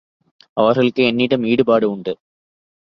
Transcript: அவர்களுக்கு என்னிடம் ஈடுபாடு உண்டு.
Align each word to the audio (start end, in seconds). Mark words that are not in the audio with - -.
அவர்களுக்கு 0.57 1.03
என்னிடம் 1.03 1.43
ஈடுபாடு 1.43 1.89
உண்டு. 1.91 2.13